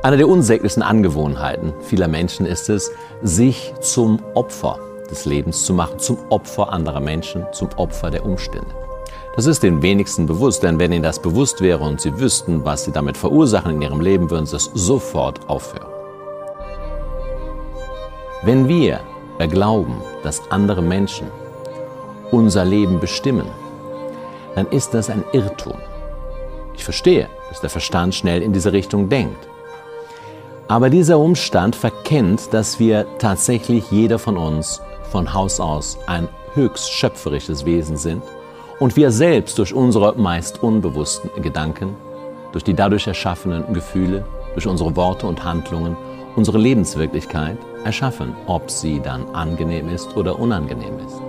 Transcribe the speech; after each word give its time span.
Eine 0.00 0.16
der 0.16 0.28
unsäglichsten 0.28 0.84
Angewohnheiten 0.84 1.74
vieler 1.80 2.06
Menschen 2.06 2.46
ist 2.46 2.68
es, 2.68 2.92
sich 3.22 3.74
zum 3.80 4.20
Opfer 4.34 4.78
des 5.10 5.24
Lebens 5.24 5.64
zu 5.64 5.74
machen, 5.74 5.98
zum 5.98 6.18
Opfer 6.30 6.72
anderer 6.72 7.00
Menschen, 7.00 7.44
zum 7.52 7.68
Opfer 7.76 8.08
der 8.08 8.24
Umstände. 8.24 8.70
Das 9.34 9.46
ist 9.46 9.64
den 9.64 9.82
wenigsten 9.82 10.26
bewusst, 10.26 10.62
denn 10.62 10.78
wenn 10.78 10.92
ihnen 10.92 11.02
das 11.02 11.20
bewusst 11.20 11.60
wäre 11.60 11.82
und 11.82 12.00
sie 12.00 12.16
wüssten, 12.20 12.64
was 12.64 12.84
sie 12.84 12.92
damit 12.92 13.16
verursachen 13.16 13.72
in 13.72 13.82
ihrem 13.82 14.00
Leben, 14.00 14.30
würden 14.30 14.46
sie 14.46 14.56
es 14.56 14.70
sofort 14.72 15.48
aufhören. 15.48 15.90
Wenn 18.42 18.68
wir 18.68 19.00
glauben, 19.50 20.00
dass 20.22 20.42
andere 20.50 20.82
Menschen 20.82 21.26
unser 22.30 22.64
Leben 22.64 23.00
bestimmen, 23.00 23.46
dann 24.54 24.68
ist 24.68 24.94
das 24.94 25.10
ein 25.10 25.24
Irrtum. 25.32 25.78
Ich 26.76 26.84
verstehe, 26.84 27.28
dass 27.48 27.60
der 27.60 27.70
Verstand 27.70 28.14
schnell 28.14 28.42
in 28.42 28.52
diese 28.52 28.72
Richtung 28.72 29.08
denkt. 29.08 29.48
Aber 30.68 30.90
dieser 30.90 31.18
Umstand 31.18 31.74
verkennt, 31.74 32.52
dass 32.52 32.78
wir 32.78 33.06
tatsächlich 33.18 33.90
jeder 33.90 34.18
von 34.18 34.36
uns 34.36 34.82
von 35.10 35.32
Haus 35.32 35.60
aus 35.60 35.98
ein 36.06 36.28
höchst 36.54 36.92
schöpferisches 36.92 37.64
Wesen 37.64 37.96
sind 37.96 38.22
und 38.78 38.94
wir 38.94 39.10
selbst 39.10 39.58
durch 39.58 39.72
unsere 39.72 40.14
meist 40.18 40.62
unbewussten 40.62 41.30
Gedanken, 41.42 41.96
durch 42.52 42.64
die 42.64 42.74
dadurch 42.74 43.06
erschaffenen 43.06 43.72
Gefühle, 43.72 44.26
durch 44.52 44.66
unsere 44.66 44.94
Worte 44.94 45.26
und 45.26 45.42
Handlungen 45.42 45.96
unsere 46.36 46.58
Lebenswirklichkeit 46.58 47.56
erschaffen, 47.84 48.34
ob 48.46 48.70
sie 48.70 49.00
dann 49.00 49.26
angenehm 49.34 49.88
ist 49.88 50.16
oder 50.16 50.38
unangenehm 50.38 50.98
ist. 51.04 51.20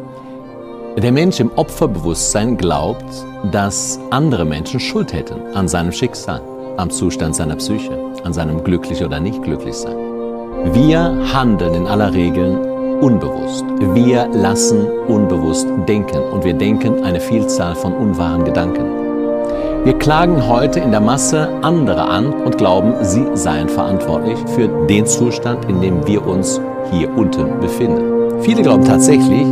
Der 1.01 1.11
Mensch 1.13 1.39
im 1.39 1.49
Opferbewusstsein 1.55 2.57
glaubt, 2.57 3.05
dass 3.51 3.99
andere 4.09 4.43
Menschen 4.43 4.81
Schuld 4.81 5.13
hätten 5.13 5.39
an 5.55 5.67
seinem 5.69 5.93
Schicksal, 5.93 6.41
am 6.79 6.89
Zustand 6.89 7.35
seiner 7.35 7.57
Psyche, 7.57 7.91
an 8.23 8.33
seinem 8.33 8.63
glücklich 8.63 9.03
oder 9.03 9.19
nicht 9.19 9.43
glücklich 9.43 9.75
sein. 9.75 9.97
Wir 10.73 10.99
handeln 11.33 11.73
in 11.73 11.87
aller 11.87 12.13
Regel 12.13 12.57
unbewusst. 13.01 13.65
Wir 13.93 14.27
lassen 14.27 14.87
unbewusst 15.07 15.67
denken 15.87 16.21
und 16.31 16.43
wir 16.43 16.53
denken 16.53 17.03
eine 17.03 17.19
Vielzahl 17.19 17.75
von 17.75 17.93
unwahren 17.93 18.45
Gedanken. 18.45 18.85
Wir 19.85 19.93
klagen 19.93 20.47
heute 20.47 20.79
in 20.79 20.91
der 20.91 20.99
Masse 20.99 21.49
andere 21.61 22.03
an 22.03 22.33
und 22.33 22.57
glauben, 22.57 22.93
sie 23.01 23.25
seien 23.33 23.69
verantwortlich 23.69 24.37
für 24.55 24.67
den 24.87 25.05
Zustand, 25.05 25.69
in 25.69 25.81
dem 25.81 26.05
wir 26.05 26.25
uns 26.25 26.59
hier 26.91 27.09
unten 27.15 27.59
befinden. 27.59 28.41
Viele 28.41 28.61
glauben 28.61 28.83
tatsächlich, 28.83 29.45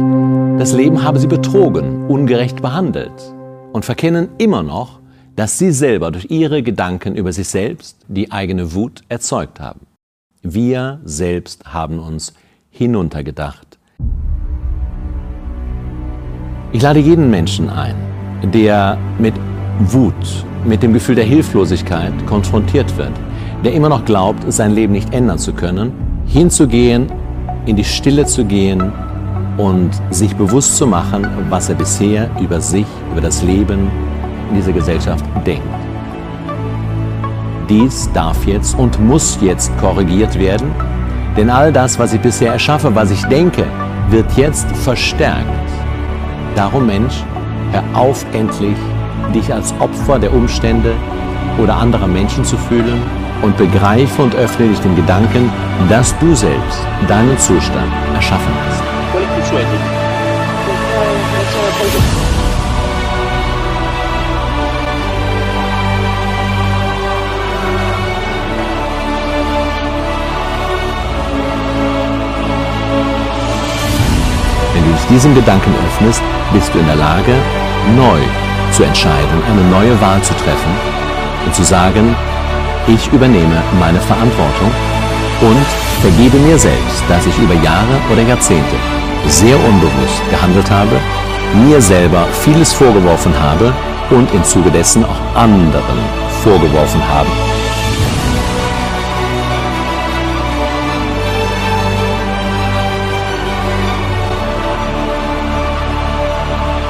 das 0.59 0.73
Leben 0.73 1.03
habe 1.03 1.19
sie 1.19 1.27
betrogen, 1.27 2.05
ungerecht 2.07 2.61
behandelt 2.61 3.33
und 3.71 3.85
verkennen 3.85 4.29
immer 4.37 4.63
noch, 4.63 4.99
dass 5.37 5.59
sie 5.59 5.71
selber 5.71 6.09
durch 6.09 6.31
ihre 6.31 6.63
Gedanken 6.63 7.15
über 7.15 7.31
sich 7.31 7.47
selbst 7.47 7.97
die 8.07 8.31
eigene 8.31 8.73
Wut 8.73 9.03
erzeugt 9.07 9.59
haben. 9.59 9.81
Wir 10.41 10.99
selbst 11.05 11.63
haben 11.63 11.99
uns 11.99 12.33
hinuntergedacht. 12.71 13.77
Ich 16.71 16.81
lade 16.81 16.99
jeden 16.99 17.29
Menschen 17.29 17.69
ein, 17.69 17.95
der 18.51 18.97
mit 19.19 19.35
Wut, 19.79 20.15
mit 20.65 20.81
dem 20.81 20.91
Gefühl 20.91 21.15
der 21.15 21.25
Hilflosigkeit 21.25 22.13
konfrontiert 22.25 22.97
wird, 22.97 23.13
der 23.63 23.73
immer 23.73 23.89
noch 23.89 24.05
glaubt, 24.05 24.51
sein 24.51 24.73
Leben 24.73 24.93
nicht 24.93 25.13
ändern 25.13 25.37
zu 25.37 25.53
können, 25.53 25.91
hinzugehen, 26.25 27.11
in 27.67 27.75
die 27.75 27.83
Stille 27.83 28.25
zu 28.25 28.43
gehen 28.43 28.91
und 29.57 29.91
sich 30.09 30.35
bewusst 30.35 30.77
zu 30.77 30.87
machen, 30.87 31.27
was 31.49 31.69
er 31.69 31.75
bisher 31.75 32.27
über 32.41 32.59
sich, 32.59 32.87
über 33.11 33.21
das 33.21 33.43
Leben 33.43 33.91
in 34.49 34.55
dieser 34.55 34.71
Gesellschaft 34.71 35.23
denkt. 35.45 35.63
Dies 37.69 38.09
darf 38.13 38.45
jetzt 38.45 38.77
und 38.77 38.99
muss 38.99 39.37
jetzt 39.41 39.77
korrigiert 39.77 40.39
werden, 40.39 40.71
denn 41.35 41.49
all 41.49 41.71
das, 41.71 41.99
was 41.99 42.13
ich 42.13 42.21
bisher 42.21 42.53
erschaffe, 42.53 42.95
was 42.95 43.11
ich 43.11 43.23
denke, 43.25 43.65
wird 44.09 44.31
jetzt 44.37 44.67
verstärkt. 44.77 45.45
Darum 46.55 46.87
Mensch, 46.87 47.23
hör 47.71 47.83
auf 47.93 48.25
endlich, 48.33 48.77
dich 49.33 49.53
als 49.53 49.73
Opfer 49.79 50.17
der 50.17 50.33
Umstände 50.33 50.93
oder 51.61 51.75
anderer 51.75 52.07
Menschen 52.07 52.45
zu 52.45 52.57
fühlen 52.57 53.01
und 53.41 53.57
begreife 53.57 54.21
und 54.21 54.35
öffne 54.35 54.67
dich 54.67 54.79
dem 54.79 54.95
Gedanken, 54.95 55.51
dass 55.89 56.17
du 56.19 56.33
selbst 56.35 56.79
deinen 57.07 57.37
Zustand 57.37 57.91
erschaffen 58.15 58.53
hast. 58.67 59.86
Diesem 75.09 75.33
Gedanken 75.35 75.73
öffnest, 75.85 76.21
bist 76.53 76.73
du 76.73 76.79
in 76.79 76.87
der 76.87 76.95
Lage, 76.95 77.33
neu 77.95 78.19
zu 78.71 78.83
entscheiden, 78.83 79.41
eine 79.49 79.63
neue 79.69 79.99
Wahl 80.01 80.21
zu 80.21 80.33
treffen 80.33 80.71
und 81.45 81.55
zu 81.55 81.63
sagen, 81.63 82.15
ich 82.87 83.11
übernehme 83.11 83.61
meine 83.79 83.99
Verantwortung 83.99 84.71
und 85.41 85.65
vergebe 86.01 86.37
mir 86.37 86.57
selbst, 86.57 87.03
dass 87.09 87.25
ich 87.25 87.37
über 87.37 87.53
Jahre 87.55 87.99
oder 88.11 88.21
Jahrzehnte 88.21 88.75
sehr 89.27 89.55
unbewusst 89.55 90.21
gehandelt 90.29 90.69
habe, 90.69 90.99
mir 91.65 91.81
selber 91.81 92.25
vieles 92.43 92.73
vorgeworfen 92.73 93.33
habe 93.39 93.73
und 94.09 94.33
im 94.33 94.43
Zuge 94.43 94.71
dessen 94.71 95.03
auch 95.03 95.35
anderen 95.35 95.99
vorgeworfen 96.43 97.01
habe. 97.09 97.56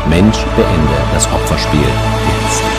Mensch, 0.09 0.37
beende 0.55 0.97
das 1.13 1.27
Opferspiel 1.31 1.81
jetzt. 1.81 2.76